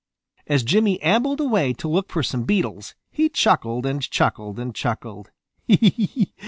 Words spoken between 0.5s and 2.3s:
Jimmy ambled away to look for